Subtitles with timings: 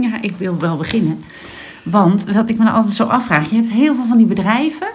[0.00, 1.18] Ja, ik wil wel beginnen.
[1.84, 4.86] Want wat ik me nou altijd zo afvraag, je hebt heel veel van die bedrijven.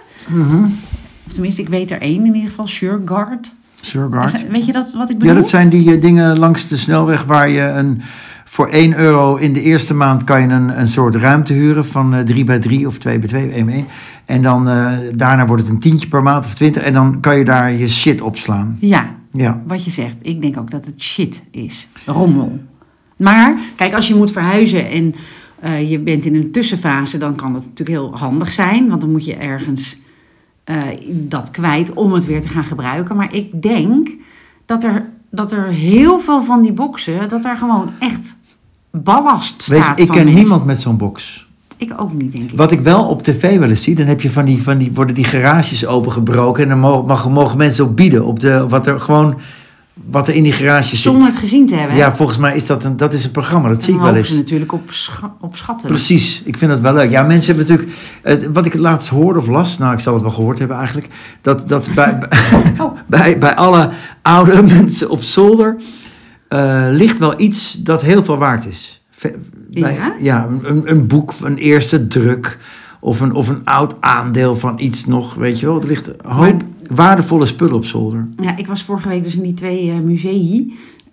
[1.26, 3.54] Of tenminste, ik weet er één in ieder geval, SureGuard.
[3.80, 4.48] Sureguard.
[4.48, 5.34] Weet je dat wat ik bedoel?
[5.34, 8.00] Ja, dat zijn die eh, dingen langs de snelweg waar je een,
[8.44, 12.14] voor 1 euro in de eerste maand kan je een, een soort ruimte huren van
[12.14, 13.86] eh 3 bij 3 of 2 bij 2, 1 bij 1.
[14.24, 17.38] En dan eh, daarna wordt het een tientje per maand of 20 en dan kan
[17.38, 18.76] je daar je shit opslaan.
[18.80, 19.60] Ja, Ja.
[19.66, 20.16] wat je zegt.
[20.22, 21.88] Ik denk ook dat het shit is.
[22.06, 22.58] Rommel.
[23.16, 25.14] Maar, kijk, als je moet verhuizen en
[25.60, 28.88] eh, je bent in een tussenfase, dan kan dat natuurlijk heel handig zijn.
[28.88, 29.98] Want dan moet je ergens
[30.64, 33.16] eh, dat kwijt om het weer te gaan gebruiken.
[33.16, 34.08] Maar ik denk
[34.66, 38.36] dat er, dat er heel veel van die boxen, dat er gewoon echt
[38.90, 40.34] ballast Weet je, staat ik ken mensen.
[40.40, 41.46] niemand met zo'n box.
[41.76, 42.56] Ik ook niet, denk ik.
[42.56, 44.92] Wat ik wel op tv wel eens zie, dan heb je van die, van die,
[44.92, 48.86] worden die garages opengebroken en dan mogen, mogen, mogen mensen op bieden op de, wat
[48.86, 49.34] er gewoon,
[49.94, 50.98] wat er in die garages zit.
[50.98, 51.96] Zonder het gezien te hebben.
[51.96, 54.28] Ja, volgens mij is dat een, dat is een programma, dat zie ik wel eens.
[54.28, 55.88] ze natuurlijk op, scha- op schatten.
[55.88, 57.10] Precies, ik vind dat wel leuk.
[57.10, 60.22] Ja, mensen hebben natuurlijk, het, wat ik laatst hoorde of las, nou ik zal het
[60.22, 61.08] wel gehoord hebben eigenlijk,
[61.40, 62.18] dat, dat bij,
[62.80, 62.98] Oh.
[63.06, 63.90] bij, bij alle
[64.22, 65.76] oudere mensen op zolder
[66.48, 69.02] eh, ligt wel iets dat heel veel waard is.
[69.70, 70.14] Bij, Ja?
[70.20, 72.58] ja, een, een boek, een eerste druk
[73.00, 75.80] of een, of een oud aandeel van iets nog, weet je wel.
[75.80, 78.28] Er ligt hoop waardevolle spullen op zolder.
[78.40, 80.62] Ja, ik was vorige week dus in die twee musea.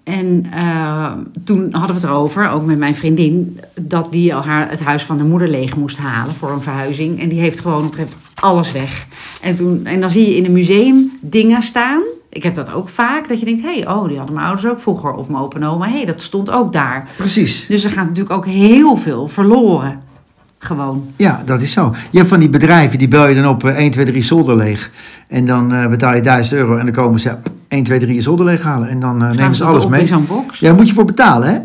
[0.03, 1.11] En eh,
[1.43, 5.03] toen hadden we het erover, ook met mijn vriendin, dat die al haar, het huis
[5.03, 7.19] van de moeder leeg moest halen voor een verhuizing.
[7.19, 7.95] En die heeft gewoon op
[8.35, 9.07] alles weg.
[9.41, 12.01] En, toen, en dan zie je in een museum dingen staan.
[12.29, 14.67] Ik heb dat ook vaak, dat je denkt, hé, hey, oh, die hadden mijn ouders
[14.67, 15.13] ook vroeger.
[15.13, 17.09] Of mijn opa en oma, hé, hey, dat stond ook daar.
[17.17, 17.65] Precies.
[17.67, 20.01] Dus er gaat natuurlijk ook heel veel verloren.
[20.63, 21.05] Gewoon.
[21.15, 21.95] Ja, dat is zo.
[22.09, 24.55] Je hebt van die bedrijven, die bel je dan op eh, 1, 2, 3 zolder
[24.55, 24.91] leeg.
[25.27, 27.35] En dan eh, betaal je 1000 euro en dan komen ze
[27.67, 28.89] 1, 2, 3 je zolder leeg halen.
[28.89, 30.05] En dan eh, nemen ze dat alles mee.
[30.05, 30.59] zo'n box?
[30.59, 31.59] Ja, daar moet je voor betalen, hè?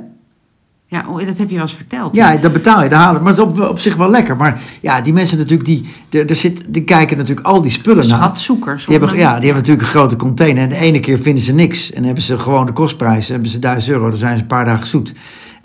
[0.87, 2.15] Ja, oh, dat heb je wel eens verteld.
[2.15, 3.23] Ja, dat betaal je, daar halen.
[3.23, 4.37] Maar dat is op, op zich wel lekker.
[4.37, 5.87] Maar ja, die mensen natuurlijk, die,
[6.27, 8.19] er, zit, die kijken natuurlijk al die spullen naar.
[8.19, 8.87] Schatzoekers.
[8.87, 10.63] Die hebben, ja, die hebben natuurlijk een grote container.
[10.63, 11.93] En de ene keer vinden ze niks.
[11.93, 13.29] En hebben ze gewoon de kostprijs.
[13.29, 15.13] Hebben ze 1000 euro, dan zijn ze een paar dagen zoet.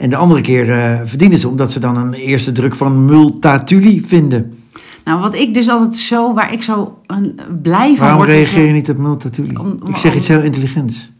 [0.01, 4.01] En de andere keer eh, verdienen ze omdat ze dan een eerste druk van Multatuli
[4.07, 4.53] vinden.
[5.03, 8.29] Nou, wat ik dus altijd zo, waar ik zo een, blij van Waarom word.
[8.29, 9.55] is, reageer je niet op Multatuli?
[9.57, 11.11] Om- om- Ik zeg om- iets heel intelligents.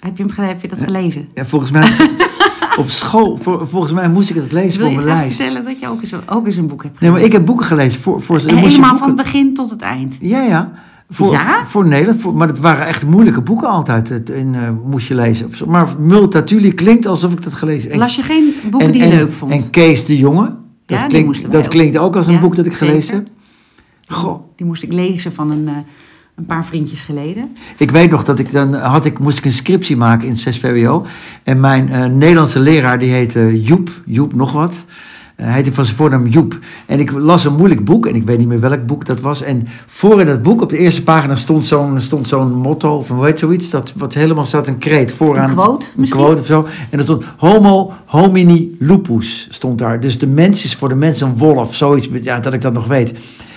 [0.00, 1.28] Heb je, hem, heb je dat gelezen?
[1.34, 1.90] Ja, volgens mij
[2.78, 5.36] op school, voor- volgens mij moest ik het lezen Wil voor je mijn lijst.
[5.36, 7.26] vertellen dat je ook eens, ook eens een boek hebt Nee, maar gelezen?
[7.26, 8.00] ik heb boeken gelezen.
[8.00, 10.16] Voor, voor, je Helemaal van het begin tot het eind.
[10.20, 10.72] Ja, ja.
[11.10, 11.66] Voor, Ja?
[11.66, 12.20] voor Nederland.
[12.20, 14.08] Voor, maar het waren echt moeilijke boeken altijd.
[14.08, 15.50] Het, in, eh, moest je lezen.
[15.66, 17.98] Maar Multatuli klinkt alsof ik dat gelezen heb.
[17.98, 19.52] Las je geen boeken en, die je en- leuk vond?
[19.52, 20.54] En Kees de Jonge.
[20.86, 21.70] Dat, Ja, klinkt, dat ook.
[21.70, 23.16] klinkt ook als een Ja, boek dat ik gelezen zeker.
[23.16, 23.28] heb.
[24.16, 24.40] Goh.
[24.56, 25.74] Die moest ik lezen van een, eh,
[26.36, 27.48] een paar vriendjes geleden.
[27.76, 30.58] Ik weet nog dat ik dan had ik, moest ik een scriptie maken in 6
[30.58, 31.06] VWO.
[31.42, 34.84] En mijn eh, Nederlandse leraar die heette Joep, Joep nog wat.
[35.36, 36.58] Hij heette van zijn voornaam Joep.
[36.86, 39.42] En ik las een moeilijk boek en ik weet niet meer welk boek dat was.
[39.42, 43.08] En voor in dat boek op de eerste pagina stond zo'n stond zo'n motto of
[43.08, 43.70] hoe heet zoiets.
[43.70, 45.48] Dat wat helemaal zat een kreet vooraan.
[45.48, 46.20] Een quote Een misschien?
[46.20, 46.66] quote of zo.
[46.90, 50.00] En dat stond homo homini lupus stond daar.
[50.00, 51.74] Dus de mens is voor de mens een wolf.
[51.74, 53.12] Zoiets, ja, dat ik dat nog weet.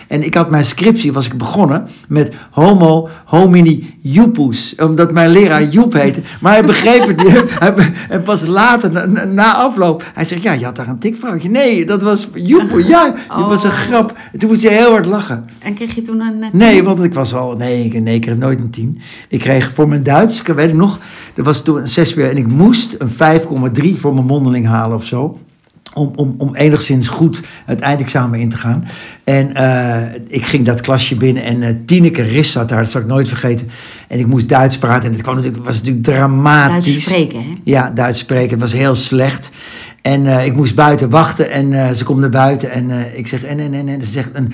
[0.10, 4.76] En ik had mijn scriptie, was ik begonnen met homo homini jupus.
[4.78, 6.22] Omdat mijn leraar Joep heette.
[6.42, 7.44] Maar hij begreep het niet.
[8.10, 11.50] En pas later, na, afloop, hij zegt, ja, je had daar een tikfoutje.
[11.50, 12.70] Nee, dat was Joep.
[12.88, 13.76] Ja, dat was een Oh.
[13.76, 14.14] grap.
[14.32, 15.46] En toen moest hij heel hard lachen.
[15.60, 16.44] En kreeg je toen een...
[16.44, 17.56] eh, Nee, want ik was al.
[17.56, 19.00] Nee, ik, nee, ik kreeg nooit een 10.
[19.30, 21.00] Ik kreeg voor mijn Duits, ik weet ik nog,
[21.34, 22.30] dat was toen een 6 weer.
[22.30, 23.42] En ik moest een
[23.90, 25.38] 5,3 voor mijn mondeling halen of zo.
[25.94, 28.86] Om, om, om enigszins goed het eindexamen in te gaan.
[29.24, 33.02] En eh, ik ging dat klasje binnen en eh Tineke Ris zat daar, dat zal
[33.02, 33.70] ik nooit vergeten.
[34.08, 36.86] En ik moest Duits praten en het kwam natuurlijk, was natuurlijk dramatisch.
[36.86, 37.50] Duits spreken, hè?
[37.64, 38.50] Ja, Duits spreken.
[38.52, 39.50] Het was heel slecht.
[40.02, 43.60] En eh, ik moest buiten wachten en ze komt naar buiten en ik zeg en
[43.60, 44.54] en en en ze zegt een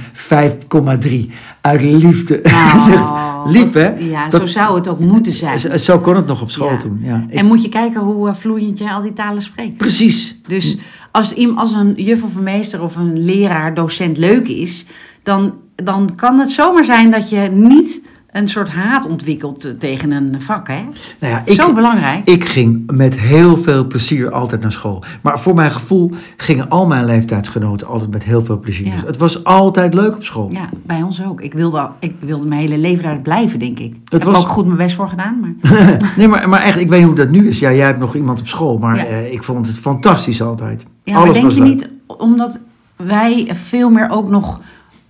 [1.29, 2.41] 5,3 uit liefde.
[2.45, 3.11] Oh, Zegt,
[3.45, 3.87] lief hè?
[3.99, 5.59] Ja, Dat- zo zou het ook moeten zijn.
[5.59, 6.77] Zo, zo kon het nog op school Ja.
[6.77, 6.99] toen.
[7.03, 7.23] Ja.
[7.29, 9.77] Ik- En moet je kijken hoe vloeiend je al die talen spreekt.
[9.77, 10.39] precies.
[10.47, 10.77] Dus
[11.15, 14.85] als, als een juf of een meester of een leraar, docent leuk is,
[15.23, 18.01] dan, dan kan het zomaar zijn dat je niet
[18.35, 20.67] een soort haat ontwikkelt eh, tegen een vak.
[20.67, 20.81] Hè?
[21.19, 22.27] Nou ja, ik, Zo belangrijk.
[22.27, 25.03] ik ging met heel veel plezier altijd naar school.
[25.21, 28.85] Maar voor mijn gevoel gingen al mijn leeftijdsgenoten altijd met heel veel plezier.
[28.85, 28.91] Ja.
[28.91, 30.49] Dus het was altijd leuk op school.
[30.51, 31.41] Ja, bij ons ook.
[31.41, 33.93] Ik wilde, ik wilde mijn hele leven daar blijven, denk ik.
[33.93, 35.39] Ik heb was- ook goed mijn best voor gedaan.
[35.39, 35.97] Maar...
[36.17, 37.59] nee, maar, maar echt, ik weet niet hoe dat nu is.
[37.59, 39.03] Ja, jij hebt nog iemand op school, maar Ja.
[39.05, 40.85] eh, ik vond het fantastisch altijd.
[41.03, 41.69] Ja, maar denk was je leuk.
[41.69, 42.59] niet, omdat
[42.95, 44.59] wij veel meer ook nog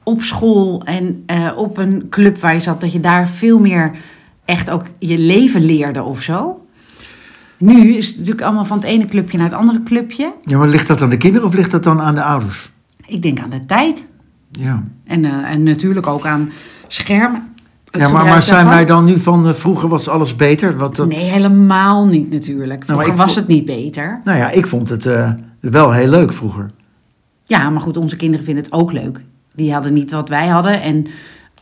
[0.06, 3.92] op school en eh, op een club waar je zat, dat je daar veel meer
[4.46, 6.66] echt ook je leven leerde of zo?
[7.58, 10.34] Nu is het natuurlijk allemaal van het ene clubje naar het andere clubje.
[10.44, 12.72] Ja, maar ligt dat aan de kinderen of ligt dat dan aan de ouders?
[13.06, 14.06] Ik denk aan de tijd.
[14.52, 14.84] Ja.
[15.04, 16.52] En, eh, en natuurlijk ook aan
[16.88, 17.54] schermen.
[17.92, 18.76] Ja, maar, maar zijn daarvan.
[18.76, 20.78] wij dan nu van eh, vroeger was alles beter?
[20.78, 22.80] Dat, Nee, helemaal niet natuurlijk.
[22.88, 24.22] maar Vroeger ik was het niet beter.
[24.24, 25.04] Nou ja, ik vond het
[25.60, 26.72] wel heel leuk vroeger.
[27.46, 29.22] Ja, maar goed, onze kinderen vinden het ook leuk.
[29.56, 31.06] Die hadden niet wat wij hadden en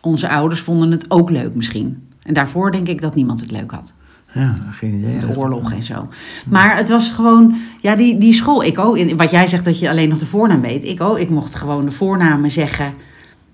[0.01, 2.07] onze ouders vonden het ook leuk misschien.
[2.23, 3.93] En daarvoor denk ik dat niemand het leuk had.
[4.33, 5.17] Ja, geen idee.
[5.19, 6.07] De oorlog en zo.
[6.47, 8.97] Maar het was gewoon, ja, die, die school, ik ook.
[8.97, 10.83] in- Wat jij zegt dat je alleen nog de voornaam weet.
[10.83, 11.17] Ik ook.
[11.17, 12.93] Ik mocht gewoon de voornamen zeggen.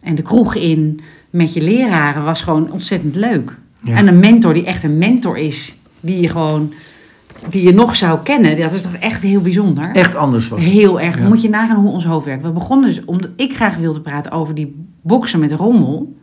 [0.02, 1.00] En de kroeg in
[1.30, 3.58] met je leraren was gewoon ontzettend leuk.
[3.84, 3.96] Ja.
[3.96, 5.76] En een mentor die echt een mentor is.
[6.00, 6.74] Die je gewoon,
[7.50, 8.60] die je nog zou kennen.
[8.60, 9.92] Dat is toch echt heel bijzonder.
[9.92, 10.72] Echt anders was het.
[10.72, 11.18] Heel erg.
[11.18, 11.28] Ja.
[11.28, 12.44] Moet je nagaan hoe ons hoofd werkt.
[12.44, 16.14] We begonnen dus omdat ik graag wilde praten over die boksen met rommel.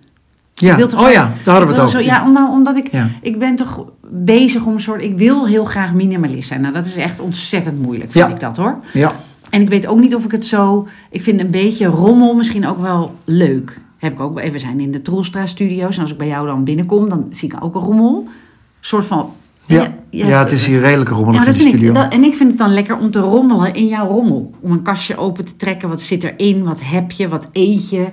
[0.55, 0.75] Ja.
[0.97, 1.91] Oh ja, daar hadden we het over.
[1.91, 3.09] Zo, ja, omdat, omdat ik, Ja.
[3.21, 5.03] ik ben toch bezig om een soort...
[5.03, 6.61] Ik wil heel graag minimalist zijn.
[6.61, 8.35] Nou, dat is echt ontzettend moeilijk, vind Ja.
[8.35, 8.79] ik dat hoor.
[8.93, 9.13] Ja.
[9.51, 10.89] En ik weet ook niet of ik het zo...
[11.11, 13.81] Ik vind een beetje rommel misschien ook wel leuk.
[13.99, 15.97] Heb ik ook, we zijn in de Troelstra studio's.
[15.97, 18.25] En als ik bij jou dan binnenkom, dan zie ik ook een rommel.
[18.27, 18.33] Een
[18.81, 19.31] soort van...
[19.67, 19.95] Ja.
[20.11, 21.89] Ja, het is hier redelijk rommelig Ja, in de vind studio.
[21.89, 24.55] ik, dat, en ik vind het dan lekker om te rommelen in jouw rommel.
[24.61, 25.89] Om een kastje open te trekken.
[25.89, 26.65] Wat zit erin?
[26.65, 27.29] Wat heb je?
[27.29, 28.07] Wat eet je?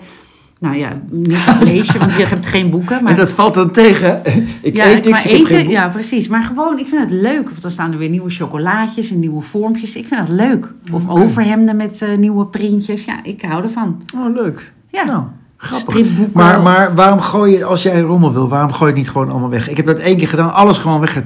[0.60, 3.04] Nou ja, niet wat lees je, want je hebt geen boeken.
[3.04, 4.22] Maar En dat valt dan tegen.
[4.62, 6.28] Ik ja, eet niks, maar ik geen eten, ja, precies.
[6.28, 7.50] Maar gewoon, ik vind het leuk.
[7.50, 9.96] Want dan staan er weer nieuwe chocolaatjes en nieuwe vormpjes.
[9.96, 10.74] Ik vind dat leuk.
[10.92, 13.06] Of overhemden met eh, nieuwe printjes.
[13.06, 14.02] Ja, ik hou ervan.
[14.18, 14.74] Oh, leuk.
[14.92, 15.04] Ja.
[15.04, 15.24] Nou,
[15.58, 16.08] grappig.
[16.34, 19.30] Maar, maar waarom gooi je, als jij rommel wil, waarom gooi je het niet gewoon
[19.30, 19.70] allemaal weg?
[19.70, 21.24] Ik heb dat één keer gedaan, alles gewoon weg.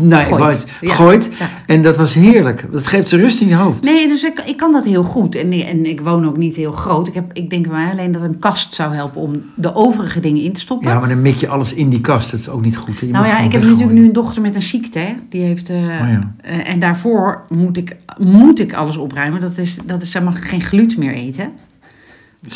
[0.00, 0.42] Nee, Gooit.
[0.42, 0.66] gooit.
[0.80, 0.94] Ja.
[0.94, 1.30] gooit.
[1.38, 1.50] Ja.
[1.66, 2.66] En dat was heerlijk.
[2.72, 3.84] Dat geeft ze rust in je hoofd.
[3.84, 5.34] Nee, dus ik, ik kan dat heel goed.
[5.34, 7.08] En, en ik woon ook niet heel groot.
[7.08, 10.42] Ik, heb, ik denk mij alleen dat een kast zou helpen om de overige dingen
[10.42, 10.88] in te stoppen.
[10.88, 12.30] Ja, maar dan mik je alles in die kast.
[12.30, 12.98] Dat is ook niet goed.
[12.98, 14.98] Je nou ja, ik heb natuurlijk nu een dochter met een ziekte.
[14.98, 15.14] Hè?
[15.28, 16.34] Die heeft, Oh ja.
[16.42, 19.40] eh, en daarvoor moet ik, moet ik alles opruimen.
[19.40, 21.50] Dat is, dat is, zij mag geen gluten meer eten.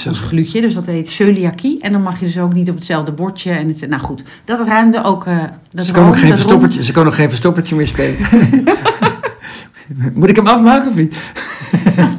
[0.07, 1.81] Ons glutje, dus dat heet celiakie.
[1.81, 3.51] En dan mag je dus ook niet op hetzelfde bordje.
[3.51, 5.27] En het, nou goed, dat ruimde ook...
[5.27, 8.17] eh dat Ze kan, ook geen verstoppertje, ze kan nog geen verstoppertje meer spelen.
[10.15, 11.17] Moet ik hem afmaken of niet?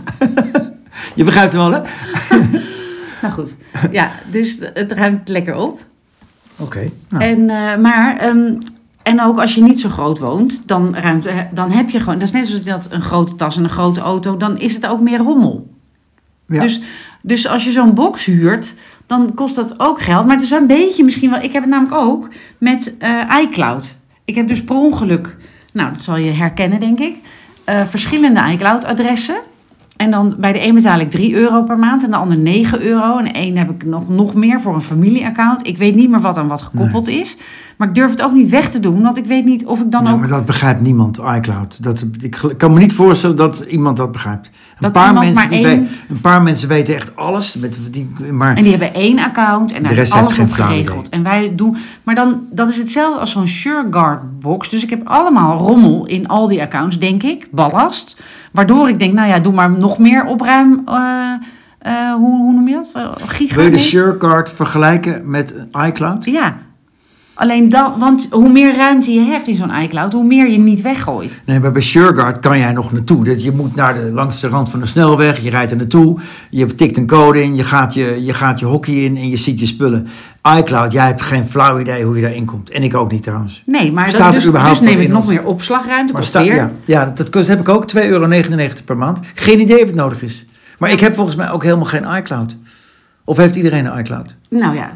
[1.15, 1.81] je begrijpt hem wel, hè?
[3.21, 3.55] Nou goed,
[3.91, 5.85] ja, dus het ruimt lekker op.
[6.57, 6.91] Oké.
[7.09, 7.23] nou.
[7.23, 8.53] En, eh, maar, ehm,
[9.03, 12.19] en ook als je niet zo groot woont, dan, ruimt, eh, dan heb je gewoon...
[12.19, 14.87] Dat is net zoals dat een grote tas en een grote auto, dan is het
[14.87, 15.76] ook meer rommel.
[16.47, 16.81] Dus,
[17.21, 18.73] dus als je zo'n box huurt,
[19.05, 20.25] dan kost dat ook geld.
[20.25, 21.41] Maar het is wel een beetje misschien wel...
[21.41, 23.95] Ik heb het namelijk ook met eh, iCloud.
[24.25, 25.37] Ik heb dus per ongeluk...
[25.73, 27.15] Nou, dat zal je herkennen, denk ik.
[27.63, 29.37] eh, verschillende iCloud-adressen.
[29.97, 32.81] En dan bij de een betaal ik 3 euro per maand en de ander 9
[32.81, 33.17] euro.
[33.17, 35.67] En een heb ik nog, nog meer voor een familieaccount.
[35.67, 37.37] Ik weet niet meer wat aan wat gekoppeld is.
[37.77, 39.91] Maar ik durf het ook niet weg te doen, want ik weet niet of ik
[39.91, 40.19] dan ook...
[40.19, 41.83] maar dat begrijpt niemand, iCloud.
[41.83, 44.47] Dat, ik kan me niet voorstellen dat iemand dat begrijpt.
[44.47, 47.53] Een, Dat paar, mensen maar die één- we- een paar mensen weten echt alles.
[47.53, 51.09] Met die, maar En die hebben één account en De daar is alles op geregeld.
[51.09, 54.69] En wij doen, maar dan, dat is hetzelfde als zo'n SureGuard box.
[54.69, 58.21] Dus ik heb allemaal rommel in al die accounts, denk ik, ballast.
[58.57, 60.81] Waardoor ik denk, nou ja, doe maar nog meer opruim.
[60.85, 61.33] eh,
[61.79, 63.21] eh, hoe, hoe noem je dat?
[63.25, 63.55] Giga?
[63.55, 63.85] wil je de nee?
[63.85, 65.53] SureCard vergelijken met
[65.85, 66.25] iCloud?
[66.25, 66.57] Ja.
[67.37, 70.81] Alleen dan, want hoe meer ruimte je hebt in zo'n iCloud, hoe meer je niet
[70.81, 71.41] weggooit.
[71.45, 73.23] Nee, maar bij SureGuard kan jij nog naartoe.
[73.23, 76.19] Dat je moet naar de, langs de rand van de snelweg, je rijdt er naartoe,
[76.49, 79.37] je tikt een code in, je gaat je, je gaat je hockey in en je
[79.37, 80.07] ziet je spullen.
[80.57, 82.69] iCloud, jij hebt geen flauw idee hoe je daarin komt.
[82.69, 83.63] En ik ook niet trouwens.
[83.65, 86.13] Nee, maar Staat dat, er dus, überhaupt dus neem ik nog ons- meer opslagruimte.
[86.13, 88.27] Maar sta, ja, ja, dat kost, heb ik ook 2,99 euro
[88.85, 89.19] per maand.
[89.35, 90.45] Geen idee of het nodig is.
[90.77, 92.57] Maar ik heb volgens mij ook helemaal geen iCloud.
[93.23, 94.35] Of heeft iedereen een iCloud?
[94.49, 94.91] Nou ja,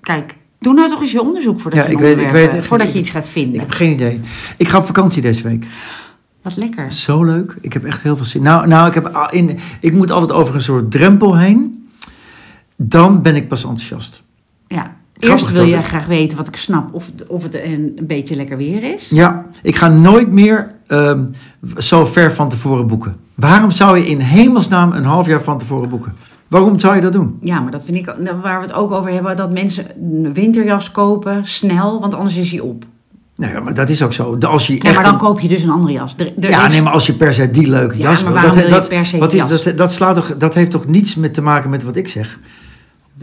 [0.00, 2.56] kijk, doe nou toch eens je onderzoek voordat, Ja, je, ik weet- ik weet eh,
[2.56, 3.60] echt voordat je iets gaat Ik vinden.
[3.60, 4.20] heb geen idee.
[4.56, 5.66] Ik ga op vakantie deze week.
[6.42, 6.92] Wat lekker.
[6.92, 7.56] Zo leuk.
[7.60, 8.42] Ik heb echt heel veel zin.
[8.42, 11.88] Nou, nou ik, heb in, ik moet altijd over een soort drempel heen.
[12.76, 14.22] Dan ben ik pas enthousiast.
[14.68, 14.96] Ja.
[15.18, 18.06] Grappig Eerst wil je het- graag weten wat ik snap of, of het een, een
[18.06, 19.08] beetje lekker weer is.
[19.10, 21.24] Ja, ik ga nooit meer ehm,
[21.76, 23.16] zo ver van tevoren boeken.
[23.42, 26.14] Waarom zou je in hemelsnaam een half jaar van tevoren boeken?
[26.48, 27.38] Waarom zou je dat doen?
[27.40, 30.34] Ja, maar dat vind ik nou, waar we het ook over hebben, dat mensen een
[30.34, 32.84] winterjas kopen snel, want anders is hij op.
[33.36, 34.36] Nou ja, maar dat is ook zo.
[34.40, 36.14] Als je Ja, echt maar dan een- koop je dus een andere jas.
[36.16, 38.32] Er, er ja, is- nee, maar als je per se die leuke Ja, jas maar
[38.32, 40.36] wil, waarom dat, wil je dat, per se wat die is, dat, dat, slaat toch,
[40.36, 42.38] dat heeft toch niets met te maken met wat ik zeg?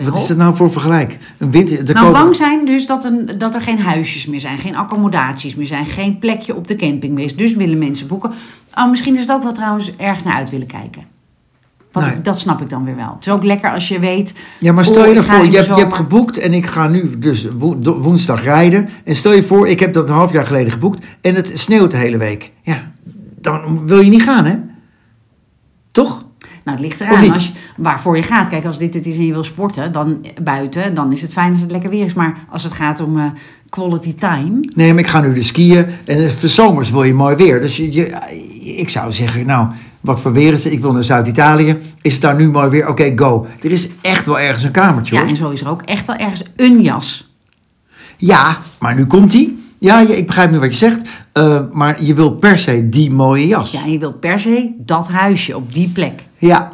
[0.04, 0.12] Wel.
[0.12, 1.18] Wat is dat nou voor vergelijk?
[1.38, 4.58] Een winter, de Nou, bang zijn dus dat, een, dat er geen huisjes meer zijn,
[4.58, 7.36] geen accommodaties meer zijn, geen plekje op de camping meer is.
[7.36, 8.32] Dus willen mensen boeken.
[8.76, 11.04] Oh, misschien is het ook wel trouwens ergens naar uit willen kijken.
[11.92, 12.14] Wat Nee.
[12.16, 13.14] ik- dat snap ik dan weer wel.
[13.16, 14.34] Het is ook lekker als je weet...
[14.60, 16.66] Ja, maar stel je ik ga voor, in je hebt, je hebt geboekt en ik
[16.66, 17.48] ga nu dus
[17.84, 18.90] woensdag rijden.
[19.04, 21.92] En stel je voor, ik heb dat een half jaar geleden geboekt en het sneeuwt
[21.92, 22.52] de hele week.
[22.62, 22.92] Ja,
[23.42, 24.56] dan wil je niet gaan, hè?
[25.92, 26.26] Toch?
[26.64, 28.50] Nou, het ligt eraan als je, waarvoor je gaat.
[28.50, 31.52] Kijk, als dit het is en je wil sporten dan buiten, dan is het fijn
[31.52, 32.14] als het lekker weer is.
[32.14, 33.26] Maar als het gaat om eh,
[33.70, 34.60] quality time...
[34.76, 37.62] Nee, maar ik ga nu de skiën en eh, voor zomers wil je mooi weer.
[37.62, 38.08] Dus je, je,
[38.76, 39.68] ik zou zeggen, nou,
[40.02, 40.74] wat voor weer is het?
[40.74, 41.78] Ik wil naar Zuid-Italië.
[42.02, 42.88] Is het daar nu mooi weer?
[42.88, 43.48] Oké, go.
[43.62, 46.16] Er is echt wel ergens een kamertje, Ja, en zo is er ook echt wel
[46.16, 47.34] ergens een jas.
[48.18, 49.64] Ja, maar nu komt die.
[49.80, 51.02] Ja, ik begrijp nu wat je zegt.
[51.32, 53.72] Eh, maar je wil per se die mooie jas.
[53.72, 56.24] Ja, en je wilt per se dat huisje op die plek.
[56.38, 56.70] Ja.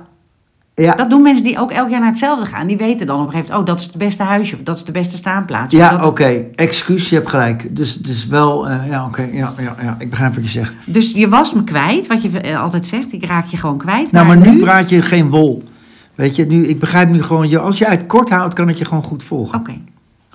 [0.76, 2.68] Ja, Dat doen mensen die ook elk jaar naar hetzelfde gaan.
[2.68, 4.76] Die weten dan op een gegeven moment, oh, dat is het beste huisje of dat
[4.76, 5.74] is de beste staanplaats.
[5.74, 6.46] Ja oké.
[6.56, 7.76] Excuus, je hebt gelijk.
[7.76, 8.68] Dus het is wel...
[8.70, 9.28] eh, ja, oké.
[9.32, 10.74] ja, ja, ja, ik begrijp wat je zegt.
[10.86, 13.14] Dus je was me kwijt, wat je eh, altijd zegt.
[13.14, 14.12] Ik raak je gewoon kwijt.
[14.12, 15.64] Nou, maar nu praat je geen wol.
[16.16, 17.50] Weet je, nu, ik begrijp nu gewoon...
[17.50, 19.60] Je, als jij het kort houdt, kan het je gewoon goed volgen.
[19.60, 19.74] Oké.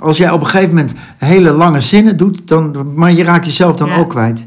[0.00, 2.49] Als jij op een gegeven moment hele lange zinnen doet...
[2.49, 3.97] Dan, maar je raakt jezelf dan Ja.
[3.97, 4.47] ook kwijt.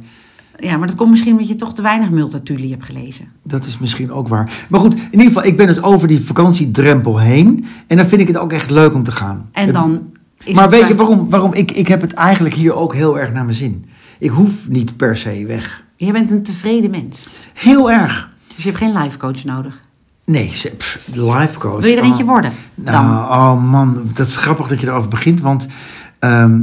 [0.59, 3.25] Ja, maar dat komt misschien omdat je toch te weinig Multatuli hebt gelezen.
[3.43, 4.65] Dat is misschien ook waar.
[4.69, 7.65] Maar goed, in ieder geval, ik ben het over die vakantiedrempel heen.
[7.87, 9.49] En dan vind ik het ook echt leuk om te gaan.
[9.51, 10.01] En dan
[10.43, 11.29] is maar weet je waarom?
[11.29, 11.53] waarom?
[11.53, 13.85] Ik, ik heb het eigenlijk hier ook heel erg naar mijn zin.
[14.19, 15.83] Ik hoef niet per se weg.
[15.95, 17.27] Je bent een tevreden mens.
[17.53, 18.29] Heel erg.
[18.55, 19.81] Dus je hebt geen life coach nodig.
[20.25, 21.79] Nee, ze- pff, life coach.
[21.79, 22.29] Wil je er eentje oh.
[22.29, 22.51] worden?
[22.75, 25.67] Nou, oh man, dat is grappig dat je erover begint, want
[26.19, 26.59] ehm,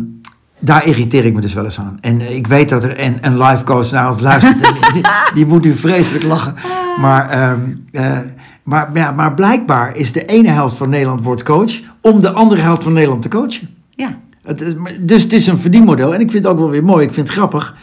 [0.59, 1.99] daar irriteer ik me dus wel eens aan.
[2.01, 5.03] En eh, ik weet dat er een, een life coach naar ons luistert, en die,
[5.35, 6.55] die moet nu vreselijk lachen.
[7.01, 7.61] Maar, ehm,
[7.93, 8.19] eh,
[8.63, 12.61] maar, ja, maar blijkbaar is de ene helft van Nederland wordt coach om de andere
[12.61, 13.69] helft van Nederland te coachen.
[13.91, 14.19] Ja.
[14.43, 17.07] Het is, dus het is een verdienmodel en ik vind het ook wel weer mooi,
[17.07, 17.75] ik vind het grappig.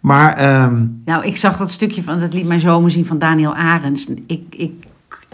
[0.00, 3.54] Maar ehm, Nou, ik zag dat stukje van, dat liet mijn zomer zien van Daniel
[3.54, 4.06] Arends.
[4.26, 4.72] Ik, ik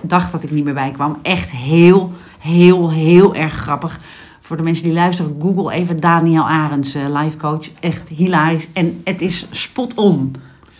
[0.02, 1.16] dacht dat ik niet meer bij kwam.
[1.22, 4.00] Echt heel, heel, heel erg grappig.
[4.40, 7.66] Voor de mensen die luisteren, google even Daniel Arends, eh, life coach.
[7.80, 8.68] Echt hilarisch.
[8.72, 10.34] En het is spot on,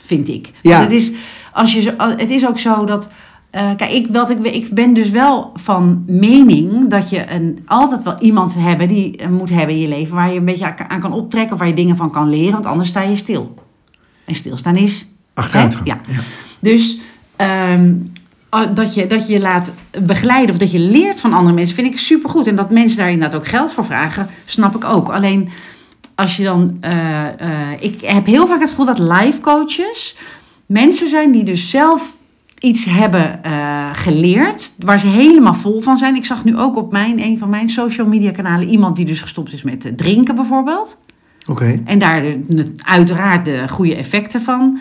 [0.04, 0.50] vind ik.
[0.61, 0.71] Ja.
[0.71, 1.12] Want het is,
[1.52, 3.11] als je zo, het is ook zo dat...
[3.50, 8.02] eh, kijk, ik, wat ik, ik ben dus wel van mening dat je een, altijd
[8.02, 10.14] wel iemand hebben die eh, moet hebben in je leven...
[10.14, 12.52] waar je een beetje aan- kan optrekken of waar je dingen van kan leren.
[12.52, 13.54] Want anders sta je stil.
[14.25, 15.85] En stilstaan is achteruit gaan.
[15.85, 15.99] Ja.
[16.61, 16.99] Dus
[17.37, 17.95] ehm,
[18.75, 19.73] dat, je, dat je je laat
[20.04, 22.47] begeleiden of dat je leert van andere mensen, vind ik supergoed.
[22.47, 25.09] En dat mensen daar inderdaad ook geld voor vragen, snap ik ook.
[25.09, 25.49] Alleen
[26.14, 26.76] als je dan.
[26.80, 30.16] eh, eh, ik heb heel vaak het gevoel dat life coaches
[30.66, 32.14] mensen zijn die dus zelf
[32.59, 36.16] iets hebben eh, geleerd waar ze helemaal vol van zijn.
[36.16, 39.21] Ik zag nu ook op mijn, een van mijn social media kanalen iemand die dus
[39.21, 40.97] gestopt is met drinken bijvoorbeeld.
[41.47, 41.80] Oké.
[41.85, 44.78] En daar de, uiteraard de goede effecten van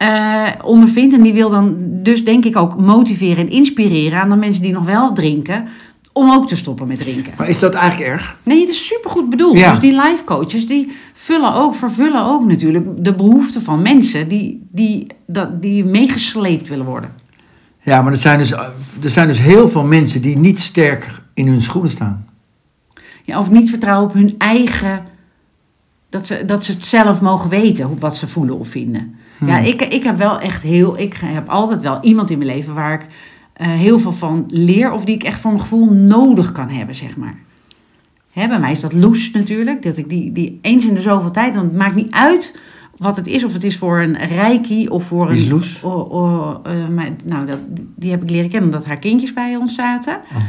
[0.00, 1.14] eh, ondervindt.
[1.14, 4.72] En die wil dan dus denk ik ook motiveren en inspireren aan de mensen die
[4.72, 5.64] nog wel drinken.
[6.12, 7.32] Om ook te stoppen met drinken.
[7.36, 8.36] Maar is dat eigenlijk erg?
[8.42, 9.58] Nee, het is supergoed bedoeld.
[9.58, 9.70] Ja.
[9.70, 14.66] Dus die life coaches die vullen ook, vervullen ook natuurlijk de behoeften van mensen die,
[14.70, 17.10] die, dat, die meegesleept willen worden.
[17.82, 18.52] Ja, maar er zijn, dus,
[19.02, 22.26] er zijn dus heel veel mensen die niet sterk in hun schoenen staan.
[23.22, 25.06] Ja, of niet vertrouwen op hun eigen.
[26.10, 29.14] Dat ze, dat ze het zelf mogen weten, wat ze voelen of vinden.
[29.46, 30.98] Ja, ik, ik heb wel echt heel.
[30.98, 33.06] Ik heb altijd wel iemand in mijn leven waar ik
[33.52, 34.92] eh, heel veel van leer.
[34.92, 37.34] Of die ik echt voor mijn gevoel nodig kan hebben, zeg maar.
[38.32, 39.82] Hè, bij mij is dat loes natuurlijk.
[39.82, 41.54] Dat ik die, die eens in de zoveel tijd.
[41.54, 42.54] Want het maakt niet uit
[42.96, 43.44] wat het is.
[43.44, 45.48] Of het is voor een reiki of voor een.
[45.48, 45.82] Loes?
[45.82, 47.58] Oh, oh, eh, maar, nou, dat,
[47.96, 50.14] die heb ik leren kennen omdat haar kindjes bij ons zaten.
[50.14, 50.42] Oh.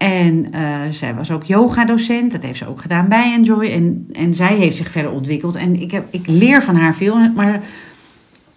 [0.00, 2.32] En eh, zij was ook yoga-docent.
[2.32, 3.64] Dat heeft ze ook gedaan bij Enjoy.
[3.64, 5.54] En, en zij heeft zich verder ontwikkeld.
[5.54, 7.30] En ik, heb, ik leer van haar veel.
[7.34, 7.60] Maar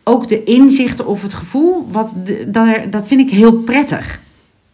[0.03, 4.19] ook de inzichten of het gevoel, wat de, dat, dat vind ik heel prettig.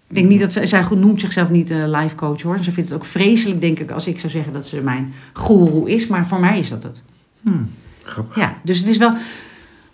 [0.08, 2.64] Ik denk niet dat ze, zij goed noemt zichzelf niet uh, life coach hoor.
[2.64, 5.90] Ze vindt het ook vreselijk, denk ik, als ik zou zeggen dat ze mijn goeroe
[5.90, 6.08] is.
[6.08, 7.04] Maar voor mij is dat het.
[7.42, 7.70] Hmm,
[8.04, 8.36] grappig.
[8.36, 9.14] Ja, dus het is wel.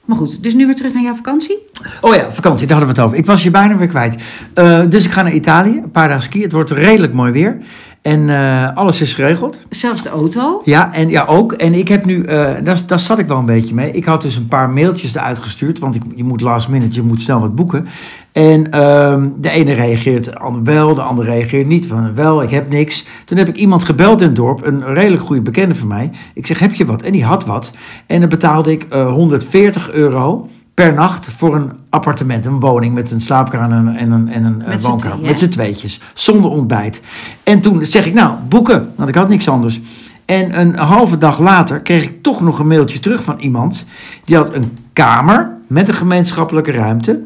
[0.06, 1.58] Maar goed, dus nu weer terug naar jouw vakantie.
[2.02, 3.18] Oh ja, vakantie, daar hadden we het over.
[3.18, 4.24] Ik was je bijna weer kwijt.
[4.56, 6.44] Uh, dus ik ga naar Italië, een paar dagen skiën.
[6.44, 7.58] Het wordt redelijk mooi weer.
[8.02, 9.62] En uh, alles is geregeld.
[9.70, 10.62] Zelfs de auto?
[10.64, 11.52] Ja, en ja ook.
[11.52, 12.26] En ik heb nu, uh,
[12.64, 13.92] daar, daar zat ik wel een beetje mee.
[13.92, 15.80] Ik had dus een paar mailtjes eruit gestuurd.
[15.80, 17.88] Want ik, je moet last minute, je moet snel wat boeken.
[18.36, 21.88] En uh, de ene reageert de ander wel, de andere reageert niet.
[21.88, 23.06] Van wel, ik heb niks.
[23.26, 26.12] Toen heb ik iemand gebeld in het dorp, een redelijk goede bekende van mij.
[26.34, 27.02] Ik zeg, heb je wat?
[27.02, 27.72] En die had wat.
[28.06, 33.12] En dan betaalde ik uh, 140 euro per nacht voor een appartement, een woning met
[33.12, 35.18] een slaapkamer en een, en een, en een met woonkamer.
[35.18, 37.02] Twee, met z'n tweetjes, zonder ontbijt.
[37.44, 39.80] En toen zeg ik, nou, boeken, want ik had niks anders.
[40.26, 43.86] En een halve dag later kreeg ik toch nog een mailtje terug van iemand.
[44.26, 47.22] Die had een kamer met een gemeenschappelijke ruimte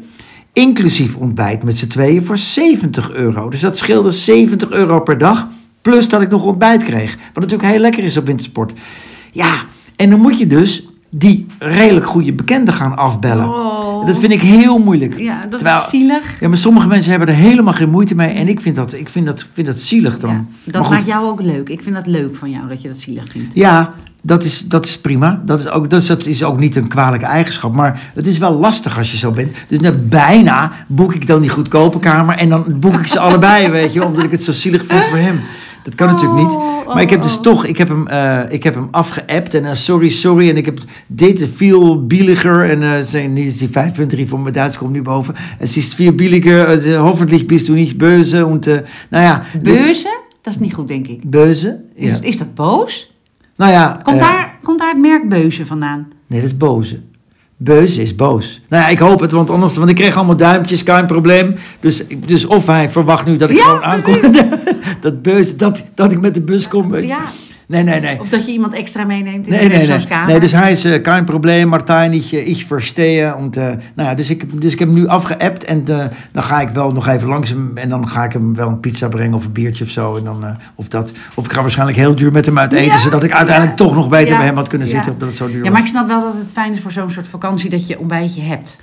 [0.60, 3.48] inclusief ontbijt met z'n tweeën voor 70 euro.
[3.50, 5.48] Dus dat scheelde 70 euro per dag,
[5.82, 7.16] plus dat ik nog ontbijt kreeg.
[7.32, 8.72] Wat natuurlijk heel lekker is op wintersport.
[9.32, 9.52] Ja,
[9.96, 13.48] en dan moet je dus die redelijk goede bekenden gaan afbellen.
[13.48, 14.06] Oh.
[14.06, 15.18] Dat vind ik heel moeilijk.
[15.18, 16.40] Ja, dat Terwijl- is zielig.
[16.40, 18.28] Ja, maar sommige mensen hebben er helemaal geen moeite mee.
[18.30, 20.30] En ik vind dat, ik vind dat, vind dat zielig dan.
[20.30, 21.68] Ja, dat maakt jou ook leuk.
[21.68, 23.54] Ik vind dat leuk van jou, dat je dat zielig vindt.
[23.54, 25.42] Ja, dat is, dat is prima.
[25.44, 27.74] Dat is, ook, dat, is, dat is ook niet een kwalijke eigenschap.
[27.74, 29.56] Maar het is wel lastig als je zo bent.
[29.68, 32.36] Dus net bijna boek ik dan die goedkope kamer.
[32.36, 34.04] En dan boek ik ze allebei, weet je.
[34.04, 35.40] Omdat ik het zo zielig vind voor hem.
[35.82, 36.52] Dat kan natuurlijk niet.
[36.52, 37.42] Oh, Maar ik heb dus oh.
[37.42, 39.54] toch, ik heb hem, eh, ik heb hem afgeappt.
[39.54, 40.50] En eh, sorry, sorry.
[40.50, 42.70] En ik heb dit veel billiger.
[42.70, 45.34] En eh zijn niet die 5.3 voor mijn Duits komt nu boven.
[45.58, 46.86] Het is veel billiger.
[46.86, 48.36] Uh, hoffentlich bist du nicht böse.
[48.36, 49.42] En, nou ja.
[49.62, 50.18] Beuze?
[50.42, 51.30] Dat is niet goed, denk ik.
[51.30, 51.80] Beuze?
[51.94, 53.09] Is, is dat boos?
[53.60, 54.00] Nou ja.
[54.02, 56.08] Komt, eh, daar, komt daar het merk Beuze vandaan?
[56.26, 57.00] Nee, dat is boze.
[57.56, 58.60] Beuze is boos.
[58.68, 59.76] Nou ja, ik hoop het, want anders...
[59.76, 61.54] Want ik kreeg allemaal duimpjes, geen probleem.
[61.80, 64.14] Dus, dus of hij verwacht nu dat ik Ja, gewoon aankom.
[65.00, 66.96] dat beuze, dat, dat ik met de bus kom.
[66.96, 67.20] Ja,
[67.70, 68.20] Nee, nee, nee.
[68.20, 70.06] of dat je iemand extra meeneemt in Nee, de nee, nee.
[70.26, 70.40] nee.
[70.40, 73.24] Dus hij is uh, geen probleem, Martijn, ik, eh, ik verstehe.
[73.24, 76.42] En, uh, nou ja, dus, ik, dus ik heb hem nu afgeappt en uh, dan
[76.42, 79.08] ga ik wel nog even langs hem en dan ga ik hem wel een pizza
[79.08, 80.16] brengen of een biertje of zo.
[80.16, 82.98] En dan, of, dat, of ik ga waarschijnlijk heel duur met hem uit eten, Ja,
[82.98, 85.36] zodat ik uiteindelijk ja, toch nog beter ja, bij hem had kunnen zitten, omdat het
[85.36, 85.70] zo duur Ja, was.
[85.70, 88.42] maar ik snap wel dat het fijn is voor zo'n soort vakantie dat je ontbijtje
[88.42, 88.76] hebt.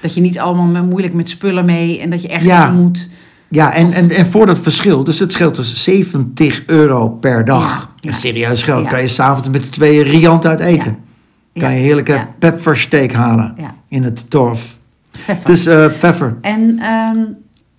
[0.00, 2.70] Dat je niet allemaal moeilijk met spullen mee en dat je echt Ja.
[2.70, 3.08] moet.
[3.52, 7.94] Ja, en, en, en voor dat verschil, dus het scheelt dus 70 euro per dag.
[8.00, 8.90] Ja, serieus geld, Ja.
[8.90, 10.96] kan je s'avonds met de tweeën riant uit eten.
[11.54, 13.54] Kan je heerlijke peppersteak halen
[13.88, 14.76] in het torf.
[15.10, 15.46] Pfeffer.
[15.50, 15.62] Dus
[15.96, 16.36] pfeffer.
[16.40, 17.18] En, ehm,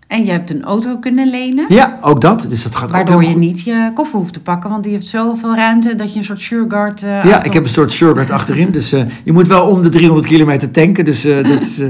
[0.07, 1.65] en je hebt een auto kunnen lenen.
[1.67, 2.45] Ja, ook dat.
[2.49, 5.07] Dus dat gaat Waardoor ook je niet je koffer hoeft te pakken, want die heeft
[5.07, 7.03] zoveel ruimte dat je een soort Sureguard.
[7.03, 8.71] eh, Ja, auto- ik heb een soort Sureguard achterin.
[8.71, 11.05] Dus eh, je moet wel om de 300 kilometer tanken.
[11.05, 11.81] Dus dat is...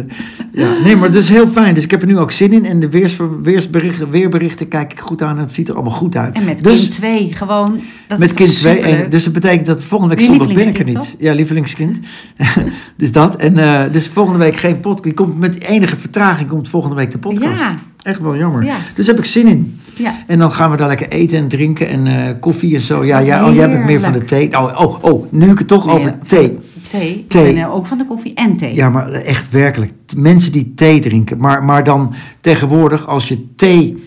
[0.53, 0.72] ja.
[0.83, 1.74] Nee, maar dat is heel fijn.
[1.74, 2.65] Dus ik heb er nu ook zin in.
[2.65, 5.36] En de weersver- weersberichten, weerberichten kijk ik goed aan.
[5.38, 6.36] En het ziet er allemaal goed uit.
[6.36, 7.79] En met dus, kind 2 gewoon.
[8.07, 8.75] Dat Met kind 2.
[8.75, 9.12] superleuk.
[9.12, 11.15] Dus dat betekent dat volgende week zondag ben ik er niet.
[11.19, 12.00] Ja, lievelingskind.
[12.98, 13.36] dus dat.
[13.36, 15.03] En eh, dus volgende week geen podcast.
[15.03, 17.60] Die komt met enige vertraging komt volgende week de podcast.
[17.60, 18.63] Ja, Echt wel jammer.
[18.63, 18.75] Ja.
[18.95, 19.79] Dus daar heb ik zin in.
[19.95, 20.15] ja.
[20.27, 23.05] En dan gaan we daar lekker eten en drinken en eh, koffie en zo.
[23.05, 24.57] Ja, ja oh, jij bent meer van de thee.
[24.57, 26.57] Oh, oh, oh, nu ik het toch over thee.
[27.00, 27.25] Thee.
[27.27, 27.48] Thee.
[27.48, 28.75] Ik ben eh, ook van de koffie en thee.
[28.75, 29.92] Ja, maar echt werkelijk.
[30.16, 31.38] Mensen die thee drinken.
[31.38, 34.03] Maar, maar dan tegenwoordig, als je thee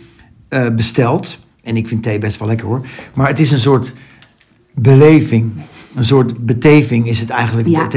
[0.49, 1.39] eh, bestelt.
[1.63, 2.87] En ik vind thee best wel lekker hoor.
[3.15, 3.93] Maar het is een soort
[4.75, 5.53] beleving.
[5.95, 7.69] Een soort beteving is het eigenlijk.
[7.69, 7.89] Ja.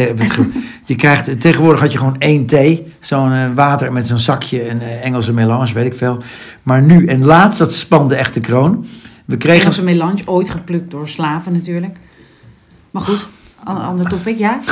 [0.86, 2.93] Je krijgt, tegenwoordig had je gewoon één thee.
[2.99, 6.21] Zo'n eh, water met zo'n zakje en eh, Engelse melange, weet ik veel.
[6.63, 8.86] Maar nu, en laatst, dat spande echt de kroon.
[9.25, 11.97] We kregen Engelse melange, ooit geplukt door slaven natuurlijk.
[12.91, 13.28] Maar goed,
[13.63, 14.59] ander topic, ja.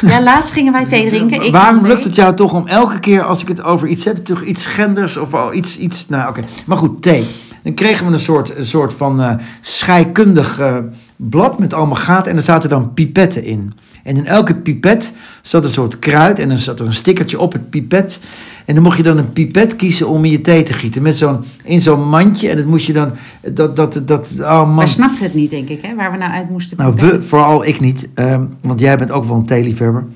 [0.00, 1.42] Ja, laatst gingen wij thee drinken.
[1.42, 4.24] Ik Waarom lukt het jou toch om elke keer als ik het over iets heb,
[4.24, 6.44] toch iets genders of al iets, iets nou oké.
[6.66, 7.26] Maar goed, thee.
[7.62, 10.76] Dan kregen we een soort, een soort van eh scheikundig eh,
[11.16, 13.72] blad met allemaal gaten en er zaten dan pipetten in.
[14.02, 17.52] En in elke pipet zat een soort kruid en dan zat er een stickertje op
[17.52, 18.20] het pipet.
[18.64, 21.02] En dan mocht je dan een pipet kiezen om in je thee te gieten.
[21.02, 22.48] Met zo'n, in zo'n mandje.
[22.48, 23.12] En dat moest je dan,
[23.52, 24.74] dat, dat, dat, oh man.
[24.74, 26.76] Maar snapte het niet, denk ik, hè, waar we nou uit moesten.
[26.76, 30.06] Nou, we, vooral ik niet, ehm, want jij bent ook wel een theeliefhebber.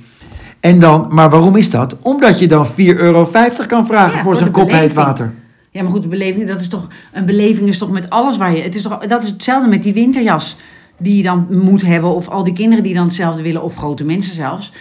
[0.60, 1.96] En dan, maar waarom is dat?
[2.02, 3.28] Omdat je dan 4,50 euro
[3.66, 5.32] kan vragen Ja, voor zo'n kop heet water.
[5.70, 8.56] Ja, maar goed, de beleving, dat is toch, een beleving is toch met alles waar
[8.56, 8.62] je...
[8.62, 10.56] Het is toch, dat is hetzelfde met die winterjas
[10.98, 12.14] die je dan moet hebben.
[12.14, 14.72] Of al die kinderen die dan hetzelfde willen, of grote mensen zelfs.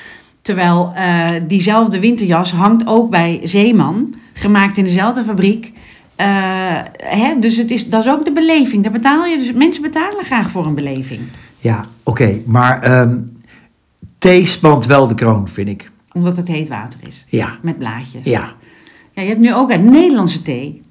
[0.46, 5.72] Terwijl eh, diezelfde winterjas hangt ook bij Zeeman, gemaakt in dezelfde fabriek.
[6.16, 6.28] Eh,
[6.98, 8.84] hè, dus het is, dat is ook de beleving.
[8.84, 11.22] Daar betaal je, dus mensen betalen graag voor een beleving.
[11.58, 12.42] Ja, oké.
[12.46, 13.20] maar ehm,
[14.18, 15.92] thee spant wel de kroon, vind ik.
[16.14, 18.26] Omdat het heet water is, Ja, met blaadjes.
[18.26, 18.54] ja.
[19.14, 20.82] Ja, je hebt nu ook een Nederlandse thee.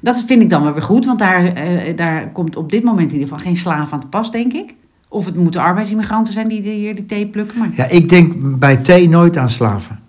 [0.00, 3.12] Dat vind ik dan wel weer goed, want daar, eh, daar komt op dit moment
[3.12, 4.74] in ieder geval geen slaaf aan te pas, denk ik.
[5.12, 7.58] Of het moeten arbeidsimmigranten zijn die hier die thee plukken.
[7.58, 10.00] Maar Ja, ik denk bij thee nooit aan slaven.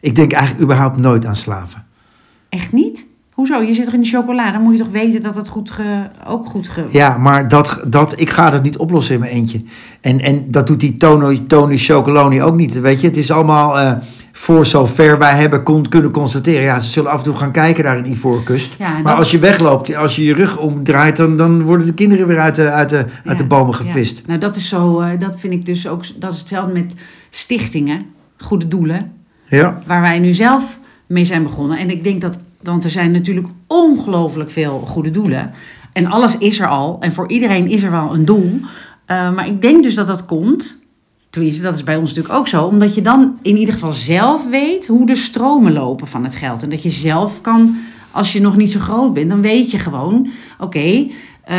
[0.00, 1.84] Ik denk eigenlijk überhaupt nooit aan slaven.
[2.48, 3.06] echt niet?
[3.32, 3.60] Hoezo?
[3.60, 6.08] Je zit er in de chocola, dan moet je toch weten dat het goed ge,
[6.26, 6.86] ook goed ge...
[6.90, 9.62] Ja, maar dat, dat, ik ga dat niet oplossen in mijn eentje.
[10.00, 12.80] En, en dat doet die Tony, Tony Chocoloni ook niet.
[12.80, 13.92] Weet je, het is allemaal eh,
[14.42, 16.62] voor zover wij hebben kon, kunnen constateren.
[16.62, 18.74] Ja, ze zullen af en toe gaan kijken daar in Ivoorkust.
[18.78, 22.26] Ja, Maar als je wegloopt, als je je rug omdraait, dan, dan worden de kinderen
[22.26, 23.76] weer uit de, uit de, uit de bomen ja.
[23.76, 24.22] gevist.
[24.26, 26.94] Nou, dat is zo, eh, dat vind ik dus ook, dat is hetzelfde met
[27.30, 28.06] stichtingen,
[28.38, 29.12] goede doelen.
[29.46, 29.80] Ja.
[29.86, 31.78] waar wij nu zelf mee zijn begonnen.
[31.78, 35.50] En ik denk dat, want er zijn natuurlijk ongelooflijk veel goede doelen.
[35.92, 36.96] En alles is er al.
[37.00, 38.60] En voor iedereen is er wel een doel.
[39.06, 40.80] Eh, maar ik denk dus dat dat komt
[41.32, 42.64] Tenminste, dat is bij ons natuurlijk ook zo.
[42.64, 46.62] Omdat je dan in ieder geval zelf weet hoe de stromen lopen van het geld.
[46.62, 47.76] En dat je zelf kan,
[48.10, 51.06] als je nog niet zo groot bent, dan weet je gewoon: oké,
[51.44, 51.56] eh,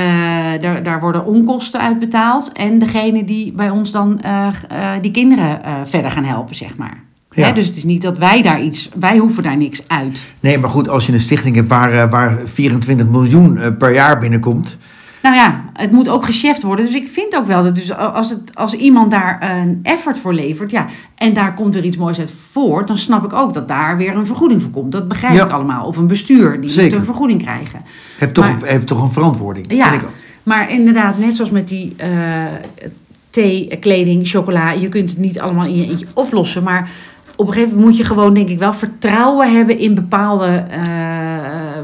[0.62, 2.52] daar, daar worden onkosten uitbetaald.
[2.52, 7.04] En degene die bij ons dan eh, eh, die kinderen verder gaan helpen, zeg maar.
[7.30, 7.48] Ja.
[7.48, 10.28] Hè, dus het is niet dat wij daar iets, wij hoeven daar niks uit.
[10.40, 14.78] Nee, maar goed, als je een stichting hebt waar, waar 24 miljoen per jaar binnenkomt.
[15.24, 16.86] Nou ja, het moet ook gecheft worden.
[16.86, 20.34] Dus ik vind ook wel dat dus als, het, als iemand daar een effort voor
[20.34, 23.68] levert, ja, en daar komt er iets moois uit voort, dan snap ik ook dat
[23.68, 24.92] daar weer een vergoeding voor komt.
[24.92, 25.46] Dat begrijp Ja.
[25.46, 25.86] ik allemaal.
[25.88, 26.90] Of een bestuur, die Zeker.
[26.92, 27.82] moet een vergoeding krijgen.
[28.18, 29.66] Heeft toch, Maar- heeft toch een verantwoording.
[29.74, 30.14] Ja, vind ik ook.
[30.44, 32.10] maar inderdaad, net zoals met die eh,
[33.30, 36.64] thee, kleding, chocola, je kunt het niet allemaal in je eentje oplossen.
[36.64, 36.90] Maar
[37.44, 40.80] op een gegeven moment moet je gewoon, denk ik wel, vertrouwen hebben in bepaalde eh,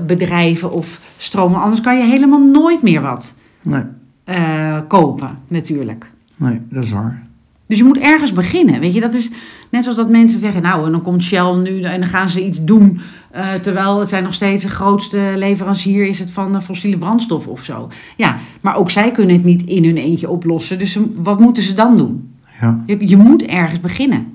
[0.06, 1.62] bedrijven of stromen.
[1.62, 3.82] Anders kan je helemaal nooit meer wat Nee,
[4.24, 6.12] eh, kopen, natuurlijk.
[6.36, 7.24] nee, dat is waar.
[7.67, 8.80] Dus je moet ergens beginnen.
[8.80, 9.30] Weet je, dat is
[9.69, 12.45] net zoals dat mensen zeggen: Nou, en dan komt Shell nu en dan gaan ze
[12.45, 13.00] iets doen.
[13.32, 17.63] eh, terwijl het zijn nog steeds de grootste leverancier is het van fossiele brandstof of
[17.63, 17.89] zo.
[18.17, 20.80] Ja, maar ook zij kunnen het niet in hun eentje oplossen.
[20.80, 22.34] Dus wat moeten ze dan doen?
[22.62, 22.84] Ja.
[22.86, 24.28] Je, je moet ergens beginnen.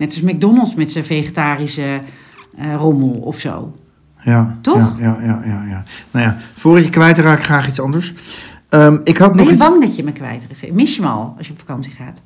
[0.00, 2.00] Net als McDonald's met zijn vegetarische
[2.58, 3.76] eh, rommel of zo.
[4.24, 5.00] Ja, Toch?
[5.00, 5.84] Ja, ja, ja, ja.
[6.10, 8.14] Nou ja, voordat je kwijt raakt, graag iets anders.
[8.68, 9.64] Ehm, ik had Ben nog je iets...
[9.64, 10.70] bang dat je me kwijt is?
[10.72, 12.20] Mis je me al als je op vakantie gaat?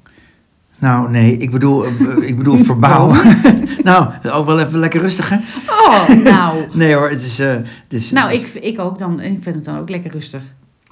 [0.78, 1.92] Nou, nee, ik bedoel, eh,
[2.28, 3.14] ik bedoel verbaal.
[3.82, 5.36] nou, ook wel even lekker rustig, hè?
[5.68, 6.56] Oh, nou.
[6.72, 7.38] Nee hoor, het is...
[7.38, 9.20] eh, het is Nou, het is- ik, ik ook dan.
[9.20, 10.42] Ik vind het dan ook lekker rustig.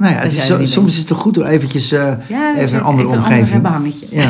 [0.02, 1.92] Nou ja, het is zo- soms is het toch goed om eventjes...
[1.92, 3.64] eh, Ja, Even een andere even omgeving.
[3.64, 3.92] Een ander.
[4.10, 4.28] Ja.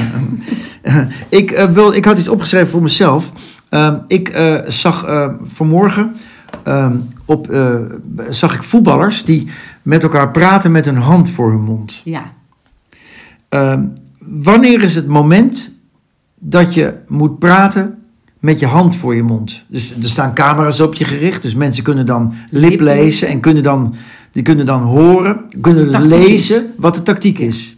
[1.29, 3.33] ik, eh, wil, ik had iets opgeschreven voor mezelf.
[3.69, 5.07] Ehm, ik eh, zag
[5.43, 6.15] vanmorgen
[6.63, 7.55] ehm, op,
[8.31, 9.49] zag ik voetballers die
[9.83, 12.01] met elkaar praten met een hand voor hun mond.
[12.05, 12.23] Ja.
[13.49, 13.83] Ehm,
[14.19, 15.73] wanneer is het moment
[16.39, 17.95] dat je moet praten
[18.39, 19.63] met je hand voor je mond?
[19.69, 23.29] Dus er staan camera's op je gericht, dus mensen kunnen dan lip lezen.
[23.29, 23.95] en kunnen dan,
[24.33, 27.77] die kunnen dan horen, kunnen lezen wat de tactiek is.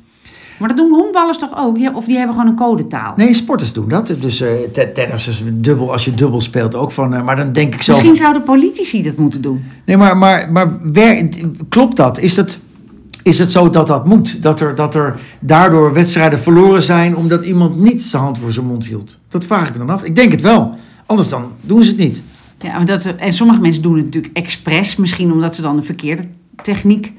[0.59, 1.79] Maar dat doen honkballers toch ook?
[1.95, 3.13] Of die hebben gewoon een codetaal?
[3.17, 4.13] Nee, sporters doen dat.
[4.21, 7.15] Dus eh te- tennis is dubbel, als je dubbel speelt ook van.
[7.15, 7.93] eh, maar dan denk ik zo.
[7.93, 9.65] Misschien zouden politici dat moeten doen.
[9.87, 11.29] Nee, maar, maar, maar wer-
[11.69, 12.19] klopt dat?
[12.19, 12.59] Is, dat?
[13.23, 14.43] is het zo dat dat moet?
[14.43, 18.67] Dat er, dat er daardoor wedstrijden verloren zijn omdat iemand niet zijn hand voor zijn
[18.67, 19.19] mond hield?
[19.29, 20.03] Dat vraag ik me dan af.
[20.03, 20.75] Ik denk het wel.
[21.07, 22.23] Anders dan doen ze het niet.
[22.61, 24.97] Ja, maar dat, en sommige mensen doen het natuurlijk expres.
[24.97, 26.23] Misschien omdat ze dan een verkeerde
[26.63, 27.13] techniek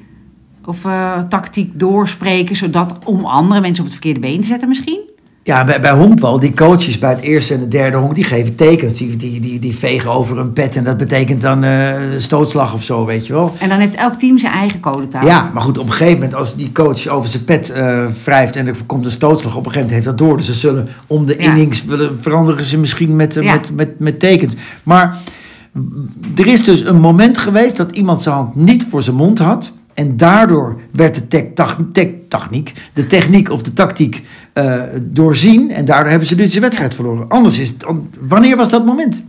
[0.66, 2.56] of eh, tactiek doorspreken.
[2.56, 5.00] Zodat om andere mensen op het verkeerde been te zetten misschien.
[5.44, 8.56] Ja, bij, bij honkbal, die coaches bij het eerste en het derde honk, die geven
[8.56, 8.98] tekens.
[8.98, 12.84] Die, die, die, die vegen over een pet en dat betekent dan eh, stootslag of
[12.84, 13.56] zo, weet je wel.
[13.60, 15.26] En dan heeft elk team zijn eigen codetaal.
[15.26, 18.56] Ja, maar goed, op een gegeven moment als die coach over zijn pet eh, wrijft
[18.56, 20.38] en er komt een stootslag, op een gegeven moment heeft dat door.
[20.38, 21.50] Dus ze zullen om de Ja.
[21.50, 23.54] innings willen veranderen ze misschien met, Ja.
[23.54, 24.54] met, met, met tekens.
[24.84, 25.18] Maar
[26.36, 29.72] er is dus een moment geweest dat iemand zijn hand niet voor zijn mond had.
[29.94, 35.72] En daardoor werd de tech- tach- tech- techniek, de techniek of de tactiek eh, doorzien.
[35.72, 37.30] En daardoor hebben ze dus de wedstrijd verloren.
[37.30, 37.86] Anders is het,
[38.20, 39.24] wanneer was dat moment?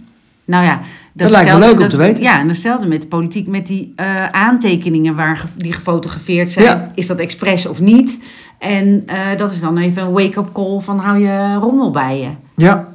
[0.45, 0.81] Nou ja,
[1.13, 2.23] Dat lijkt me leuk om te weten.
[2.23, 6.65] Ja, en datzelfde met de politiek, met die eh, aantekeningen waar die gefotografeerd zijn.
[6.65, 6.91] Ja.
[6.95, 8.19] Is dat expres of niet?
[8.59, 12.29] En eh, dat is dan even een wake-up call van hou je rommel bij je.
[12.65, 12.89] Ja,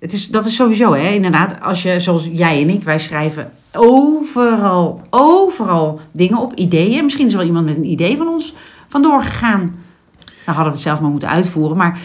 [0.00, 1.60] Het is, dat is sowieso, hè, inderdaad.
[1.62, 7.04] Als je, zoals jij en ik, wij schrijven overal, overal dingen op, ideeën.
[7.04, 8.54] Misschien is wel iemand met een idee van ons
[8.88, 9.66] vandoor gegaan.
[10.44, 11.76] Dan hadden we het zelf maar moeten uitvoeren.
[11.76, 11.98] Maar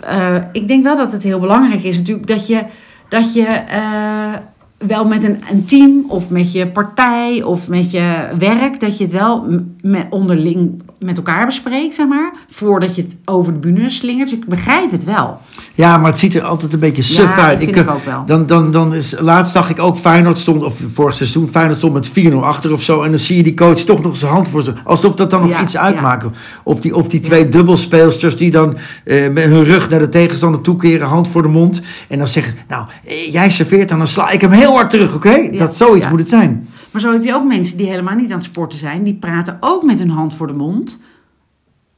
[0.00, 2.64] eh, ik denk wel dat het heel belangrijk is natuurlijk dat je,
[3.08, 4.32] dat je eh,
[4.78, 9.04] wel met een, een team of met je partij of met je werk, dat je
[9.04, 9.46] het wel
[9.82, 12.32] met, onderling met elkaar bespreekt, zeg maar.
[12.50, 14.28] Voordat je het over de bühne slingert.
[14.28, 15.40] Dus ik begrijp het wel.
[15.74, 17.58] ja, maar het ziet er altijd een beetje suf ja, uit.
[17.58, 18.22] dat vind eh, ik ook wel.
[18.26, 21.92] Dan, dan, dan is, laatst zag ik ook Feyenoord stond, of vorig seizoen, Feyenoord stond
[21.92, 23.02] met 4-0 achter of zo.
[23.02, 24.78] En dan zie je die coach toch nog zijn hand voor zijn.
[24.84, 25.80] Alsof dat dan nog Ja, iets ja.
[25.80, 26.26] uitmaakt.
[26.62, 30.60] Of die, of die twee dubbelspeelsters die dan eh, met hun rug naar de tegenstander
[30.60, 31.80] toekeren, hand voor de mond.
[32.08, 35.14] En dan zeggen, nou, eh, jij serveert en dan sla ik hem heel hard terug,
[35.14, 35.50] oké?
[35.56, 36.68] dat zoiets moet het zijn.
[36.94, 39.02] Maar zo heb je ook mensen die helemaal niet aan het sporten zijn.
[39.02, 40.98] Die praten ook met hun hand voor de mond.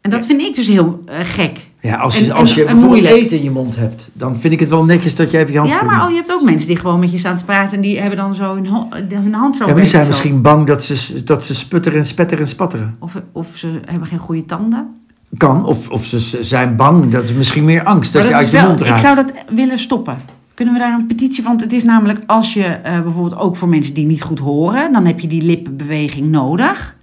[0.01, 1.59] En dat vind ik dus heel eh, gek.
[1.81, 3.23] Ja, als En- je, als je en bijvoorbeeld moeilijk.
[3.25, 5.59] eten in je mond hebt, dan vind ik het wel netjes dat je even je
[5.59, 7.77] hand Ja, maar oh, je hebt ook mensen die gewoon met je staan te praten.
[7.77, 8.67] En die hebben dan zo hun,
[9.09, 10.09] hun hand zo Ja, maar die zijn zo.
[10.11, 12.97] misschien bang dat ze, dat ze sputteren en spetteren en spatteren.
[12.99, 14.95] Of, of ze hebben geen goede tanden.
[15.37, 18.53] Kan, of, of ze zijn bang, dat is misschien meer angst dat, je uit je
[18.57, 18.93] wel- mond raakt.
[18.93, 20.19] Ik zou dat willen stoppen.
[20.57, 21.57] Kunnen we daar een petitie van?
[21.61, 24.93] Het is namelijk als je eh, bijvoorbeeld ook voor mensen die niet goed horen.
[24.93, 26.97] Dan heb je die lippenbeweging nodig.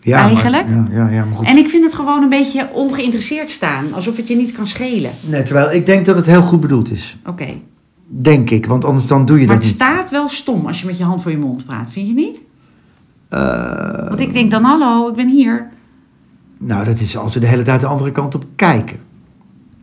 [0.00, 0.68] Ja, eigenlijk.
[0.68, 1.46] Maar, ja, ja, ja, maar goed.
[1.46, 3.84] En ik vind het gewoon een beetje ongeïnteresseerd staan.
[3.94, 5.10] Alsof het je niet kan schelen.
[5.20, 7.16] Nee, terwijl ik denk dat het heel goed bedoeld is.
[7.26, 7.46] Oké.
[8.06, 9.82] Denk ik, want anders dan doe je Maar dat het niet.
[9.82, 11.90] staat wel stom als je met je hand voor je mond praat.
[11.90, 12.38] Vind je niet?
[13.28, 15.68] Eh, Want ik denk dan, hallo, ik ben hier.
[16.58, 18.96] nou, dat is als ze de hele tijd de andere kant op kijken.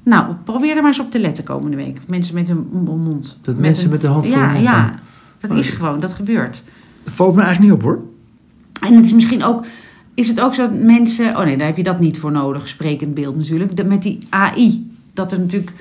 [0.06, 2.00] Nou, probeer er maar eens op te letten komende week.
[2.08, 3.38] Mensen met hun m- mond.
[3.42, 5.00] Dat mensen een- met de hand voor ja, hun mond Ja, gaan.
[5.40, 6.64] dat Oh, is gewoon, dat gebeurt.
[7.04, 8.02] Dat valt me eigenlijk niet op hoor.
[8.82, 9.66] En het is misschien ook,
[10.14, 12.68] is het ook zo dat mensen, oh nee, daar heb je dat niet voor nodig,
[12.68, 15.72] sprekend beeld natuurlijk, dat met die AI, dat er natuurlijk,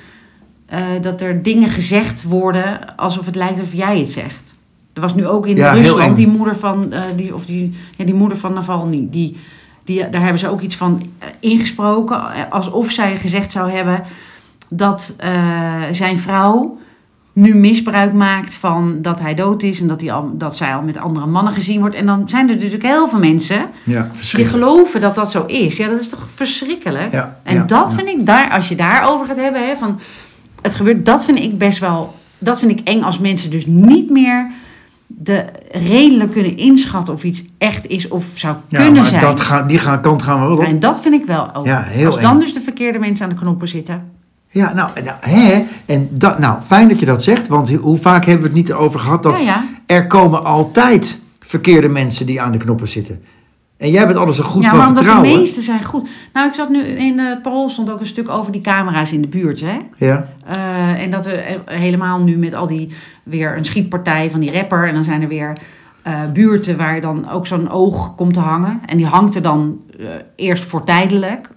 [0.67, 4.55] eh, dat er dingen gezegd worden alsof het lijkt of jij het zegt.
[4.93, 5.73] Er was nu ook in Ja.
[5.73, 9.37] Rusland die moeder van, eh, die, of die, ja, die moeder van Navalny, die,
[9.85, 14.03] die, daar hebben ze ook iets van eh, ingesproken, eh, alsof zij gezegd zou hebben
[14.69, 16.79] dat eh, zijn vrouw
[17.33, 20.83] nu misbruik maakt van dat hij dood is en dat, hij al, dat zij al
[20.83, 21.95] met andere mannen gezien wordt.
[21.95, 25.77] En dan zijn er natuurlijk heel veel mensen Ja, die geloven dat dat zo is.
[25.77, 27.13] Ja, dat is toch verschrikkelijk?
[27.13, 30.01] Ja, en ja, dat vind ik daar, als je daarover gaat hebben, hè, van
[30.63, 34.11] het gebeurt, dat vind ik best wel, dat vind ik eng als mensen dus niet
[34.11, 34.51] meer
[35.19, 39.21] de redelijk kunnen inschatten of iets echt is of zou Ja, kunnen maar zijn.
[39.21, 40.63] Dat gaan, die gaan, kant gaan we wel op.
[40.65, 41.67] En dat vind ik wel ook.
[41.67, 42.39] Ja, heel als dan eng.
[42.39, 44.13] dus de verkeerde mensen aan de knoppen zitten.
[44.49, 48.25] Ja, nou, nou, hè, en dat, nou, fijn dat je dat zegt, want hoe vaak
[48.25, 49.65] hebben we het niet erover gehad dat ja.
[49.87, 53.23] er komen altijd verkeerde mensen die aan de knoppen zitten.
[53.85, 55.41] En jij bent alles zo goed ja, van maar omdat de vertrouwen.
[55.41, 56.09] meeste zijn goed.
[56.33, 59.21] Nou, ik zat nu in het parool stond ook een stuk over die camera's in
[59.23, 59.77] de buurt, hè?
[59.99, 62.89] Ja, Eh, en dat er eh, helemaal nu met al die
[63.23, 64.89] weer een schietpartij van die rapper.
[64.89, 65.53] En dan zijn er weer
[66.03, 68.81] eh, buurten waar dan ook zo'n oog komt te hangen.
[68.87, 71.51] En die hangt er dan eh, eerst voor tijdelijk.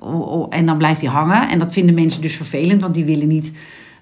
[0.50, 1.50] en dan blijft die hangen.
[1.50, 3.52] En dat vinden mensen dus vervelend, want die willen niet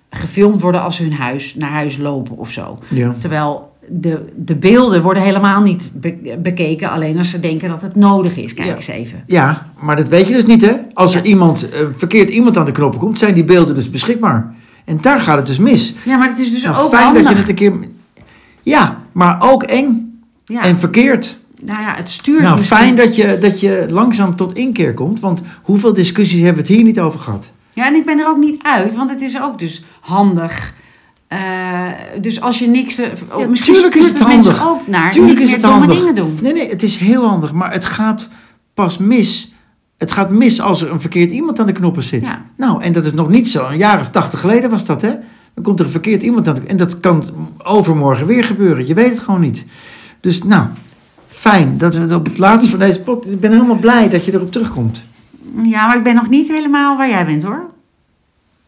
[0.10, 2.80] gefilmd worden als ze hun huis naar huis lopen of zo.
[2.90, 3.14] ja.
[3.20, 7.96] Terwijl de, de beelden worden helemaal niet be- bekeken, alleen als ze denken dat het
[7.96, 8.54] nodig is.
[8.54, 8.76] Kijk Ja.
[8.76, 9.24] eens even.
[9.26, 10.74] ja, maar dat weet je dus niet, hè?
[10.94, 14.54] Als er iemand, eh, verkeerd iemand aan de knoppen komt, zijn die beelden dus beschikbaar.
[14.86, 15.94] En daar gaat het dus mis.
[16.06, 17.24] Ja, maar het is dus Nou, ook fijn handig.
[17.24, 17.74] dat je het een keer...
[18.64, 20.62] Ja, maar ook eng ja.
[20.64, 21.38] en verkeerd.
[21.64, 25.20] nou ja, het stuurt Nou, misschien- fijn dat je, dat je langzaam tot inkeer komt.
[25.20, 27.52] Want hoeveel discussies hebben we het hier niet over gehad?
[27.74, 30.74] Ja, en ik ben er ook niet uit, want het is ook dus handig.
[31.28, 31.40] Eh,
[32.22, 32.98] dus als je niks...
[32.98, 35.70] eh, oh, misschien tuurlijk is het het mensen ook naar Tuurlijk niet is meer het
[35.70, 35.98] domme handig.
[35.98, 36.38] dingen doen.
[36.42, 37.54] Nee, nee, het is heel handig.
[37.54, 38.30] Maar het gaat
[38.74, 39.54] pas mis.
[39.98, 42.26] Het gaat mis als er een verkeerd iemand aan de knoppen zit.
[42.28, 42.42] Ja.
[42.58, 43.68] Nou, en dat is nog niet zo.
[43.68, 45.12] Een jaar of tachtig geleden was dat, hè?
[45.54, 47.24] Dan komt er een verkeerd iemand aan de En dat kan
[47.58, 48.88] overmorgen weer gebeuren.
[48.88, 49.66] Je weet het gewoon niet.
[50.20, 50.66] Dus, nou,
[51.28, 53.32] fijn dat we het op het laatste van deze pot...
[53.32, 55.04] Ik ben helemaal blij dat je erop terugkomt.
[55.64, 57.70] Ja, maar ik ben nog niet helemaal waar jij bent, hoor.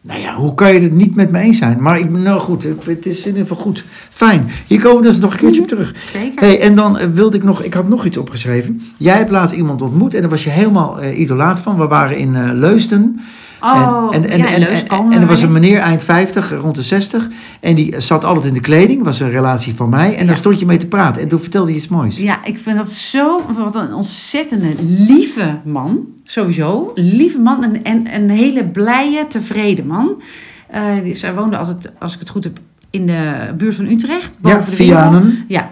[0.00, 1.82] Nou ja, hoe kan je het niet met me eens zijn?
[1.82, 2.62] Maar ik nou goed.
[2.84, 3.84] Het- is in ieder geval goed.
[4.10, 4.50] Fijn.
[4.66, 5.94] Hier komen we dus nog een keertje op terug.
[6.12, 6.40] Zeker.
[6.40, 7.62] hey, en dan eh, wilde ik nog...
[7.62, 8.80] Ik had nog iets opgeschreven.
[8.96, 11.78] Jij hebt laatst iemand ontmoet en daar was je helemaal eh, idolaat van.
[11.78, 13.20] We waren in eh, Leusden.
[13.60, 17.28] Oh, en, en, ja, en, en, er was een meneer eind 50, rond de 60.
[17.60, 19.04] En die zat altijd in de kleding.
[19.04, 20.14] Was een relatie van mij.
[20.14, 20.26] En Ja.
[20.26, 21.22] daar stond je mee te praten.
[21.22, 22.16] En toen vertelde je iets moois.
[22.16, 23.40] Ja, ik vind dat zo...
[23.56, 24.68] Wat een ontzettende
[25.08, 25.98] lieve man.
[26.24, 26.90] Sowieso.
[26.94, 30.22] Lieve man en, en een hele blije, tevreden man.
[31.02, 32.58] Die, zij woonde altijd, als ik het goed heb,
[32.90, 34.30] in de buurt van Utrecht.
[34.42, 34.96] Ja, Boven de winkel.
[34.96, 35.44] Vianen.
[35.48, 35.68] Ja,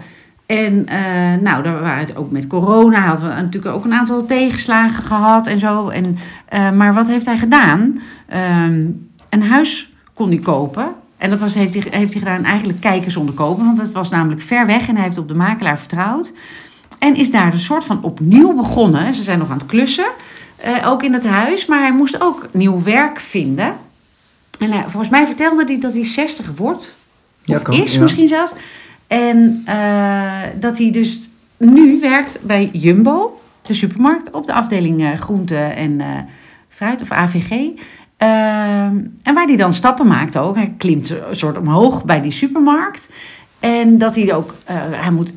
[0.47, 2.99] en eh, nou, daar waren het ook met corona.
[2.99, 5.89] Hij had natuurlijk ook een aantal tegenslagen gehad en zo.
[5.89, 8.01] En, eh, maar wat heeft hij gedaan?
[8.27, 8.85] Ehm,
[9.29, 10.87] een huis kon hij kopen.
[11.17, 13.65] En dat was, heeft, hij, heeft hij gedaan eigenlijk kijken zonder kopen.
[13.65, 16.31] Want het was namelijk ver weg en hij heeft op de makelaar vertrouwd.
[16.99, 19.13] En is daar een soort van opnieuw begonnen.
[19.13, 20.07] Ze zijn nog aan het klussen,
[20.55, 21.65] eh, ook in het huis.
[21.65, 23.75] Maar hij moest ook nieuw werk vinden.
[24.59, 26.93] En volgens mij vertelde hij dat hij 60 wordt.
[27.43, 28.01] Ja, Of kan, is ja.
[28.01, 28.51] misschien zelfs.
[29.07, 31.19] En eh, dat hij dus
[31.57, 36.07] nu werkt bij Jumbo, de supermarkt, op de afdeling eh, groente en eh,
[36.69, 37.51] fruit of AVG.
[38.17, 40.55] En waar hij dan stappen maakt ook.
[40.55, 43.09] Hij klimt een soort omhoog bij die supermarkt.
[43.59, 44.55] En dat hij ook,
[44.91, 45.33] hij moet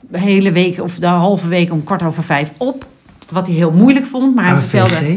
[0.00, 2.86] de hele week of de halve week om kwart over vijf op.
[3.30, 5.16] Wat hij heel moeilijk vond, maar hij vertelde, AVG?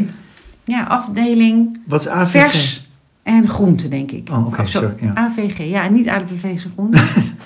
[0.64, 2.30] ja, afdeling Wat is AVG?
[2.30, 2.87] vers
[3.28, 4.28] en groente, denk ik.
[4.32, 4.64] Oh, oké,
[5.00, 5.12] ja.
[5.14, 6.98] AVG, ja, niet aardappelvlees en groente.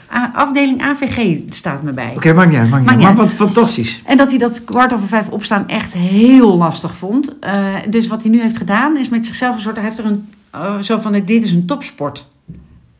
[0.34, 2.12] Afdeling AVG staat me bij.
[2.14, 2.70] Oké, maakt niet uit.
[2.70, 3.16] Maakt niet Maakt uit.
[3.16, 4.02] Maar wat fantastisch.
[4.04, 7.38] En dat hij dat kwart over vijf opstaan echt heel lastig vond.
[7.38, 9.76] Eh, dus wat hij nu heeft gedaan is met zichzelf een soort...
[9.76, 10.28] Hij heeft er een...
[10.50, 12.26] eh, zo van, dit is een topsport.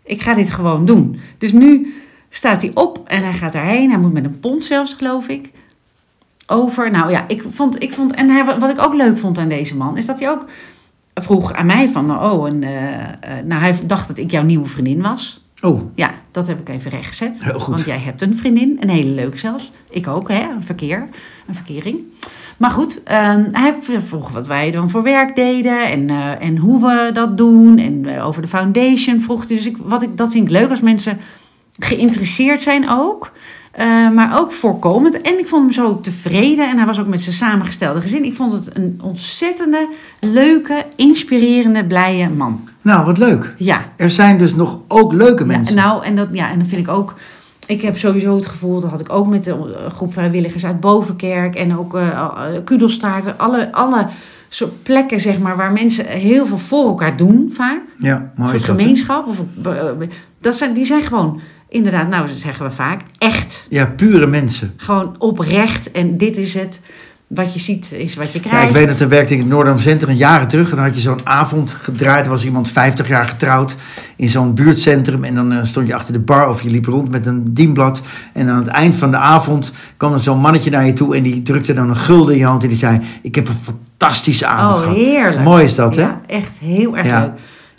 [0.04, 1.20] Ik ga dit gewoon doen.
[1.38, 1.94] Dus nu
[2.30, 3.90] staat hij op en hij gaat daarheen.
[3.90, 5.50] Hij moet met een pond zelfs, geloof ik.
[6.46, 6.90] Over.
[6.90, 7.82] Nou ja, ik vond...
[7.82, 9.96] Ik vond en hij, wat ik ook leuk vond aan deze man...
[9.96, 10.44] is dat hij ook
[11.14, 12.22] vroeg aan mij van...
[12.22, 15.40] Oh, en, eh, eh, nou, hij dacht dat ik jouw nieuwe vriendin was.
[15.60, 17.44] Oh, Ja, dat heb ik even rechtgezet.
[17.44, 17.74] Heel goed.
[17.74, 19.70] Want jij hebt een vriendin, een hele leuke zelfs.
[19.90, 21.08] Ik ook, hè, een verkeer,
[21.46, 22.02] een verkering.
[22.56, 26.80] Maar goed, ehm, hij vroeg wat wij dan voor werk deden en, eh, en hoe
[26.80, 27.78] we dat doen.
[27.78, 29.56] En over de foundation vroeg hij.
[29.56, 31.18] Dus ik, wat ik, dat vind ik leuk als mensen
[31.78, 33.32] geïnteresseerd zijn ook.
[33.72, 35.20] Eh, maar ook voorkomend.
[35.20, 36.68] En ik vond hem zo tevreden.
[36.68, 38.24] En hij was ook met zijn samengestelde gezin.
[38.24, 39.88] Ik vond het een ontzettende,
[40.20, 42.68] leuke, inspirerende, blije man.
[42.82, 43.54] Nou, wat leuk.
[43.58, 45.74] Ja, Er zijn dus nog ook leuke mensen.
[45.74, 47.14] ja, nou, en dat, ja, en dan vind ik ook.
[47.66, 50.80] Ik heb sowieso het gevoel, dat had ik ook met de eh, groep vrijwilligers uit
[50.80, 53.38] Bovenkerk en ook eh uh, Kudelstaarten.
[53.38, 54.06] Alle, alle
[54.48, 57.80] soort plekken, zeg maar, waar mensen heel veel voor elkaar doen, vaak.
[57.98, 58.62] ja, mooi dat.
[58.62, 59.26] gemeenschap.
[59.26, 59.84] Of, eh,
[60.40, 61.40] dat zijn, die zijn gewoon,
[61.72, 63.66] inderdaad, nou, zeggen we vaak, echt.
[63.68, 64.72] Ja, pure mensen.
[64.76, 65.90] Gewoon oprecht.
[65.90, 66.80] En dit is het.
[67.26, 68.68] Wat je ziet, is wat je Ja, krijgt.
[68.68, 70.70] ik weet dat er werkte in het Noordam Centrum jaren terug.
[70.70, 72.24] En dan had je zo'n avond gedraaid.
[72.24, 73.74] Er was iemand 50 jaar getrouwd
[74.16, 75.24] in zo'n buurtcentrum.
[75.24, 78.00] En dan eh, stond je achter de bar of je liep rond met een dienblad.
[78.32, 81.16] En aan het eind van de avond kwam er zo'n mannetje naar je toe.
[81.16, 82.62] En die drukte dan een gulden in je hand.
[82.62, 84.96] En die zei, ik heb een fantastische avond Oh, gehad.
[84.96, 85.42] heerlijk.
[85.44, 86.02] Mooi is dat, hè?
[86.02, 87.20] Ja, echt heel erg Ja.
[87.20, 87.30] leuk.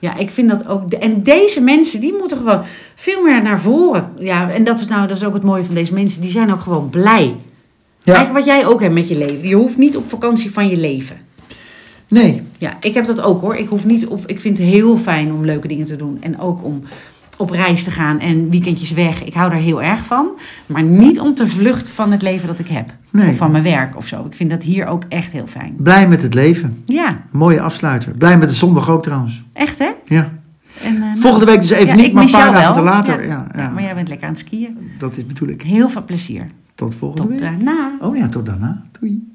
[0.04, 0.94] Ja, ik vind dat ook.
[0.94, 2.62] en deze mensen, die moeten gewoon
[2.96, 4.10] veel meer naar voren.
[4.20, 6.22] Ja, en dat is nou, dat is ook het mooie van deze mensen.
[6.22, 7.36] Die zijn ook gewoon blij.
[8.04, 8.14] Ja.
[8.14, 9.48] Eigenlijk wat jij ook hebt met je leven.
[9.48, 11.18] Je hoeft niet op vakantie van je leven.
[12.08, 13.56] Nee, Ja, ik heb dat ook hoor.
[13.56, 14.24] Ik hoef niet op.
[14.26, 16.18] Ik vind het heel fijn om leuke dingen te doen.
[16.22, 16.84] En ook om
[17.38, 19.24] op reis te gaan en weekendjes weg.
[19.24, 20.28] Ik hou daar heel erg van.
[20.66, 22.90] Maar niet om te vluchten van het leven dat ik heb.
[23.12, 23.30] Nee.
[23.30, 24.26] Of van mijn werk of zo.
[24.26, 25.76] Ik vind dat hier ook echt heel fijn.
[25.78, 26.82] blij met het leven.
[26.86, 28.12] Ja, Mooie afsluiter.
[28.18, 29.44] Blij met de zondag ook trouwens.
[29.54, 29.90] echt hè?
[30.06, 30.32] Ja.
[30.84, 32.84] En, eh, nou, Volgende week dus even ja, niet, maar een paar dagen wel.
[32.84, 33.28] later.
[33.28, 34.78] Ja, Ja, maar jij bent lekker aan het skiën.
[34.98, 35.62] Dat is bedoel ik.
[35.62, 36.48] Heel veel plezier.
[36.76, 37.40] Tot volgende Tot week.
[37.42, 37.92] daarna.
[38.02, 38.82] Oh ja, tot daarna.
[39.00, 39.33] Doei.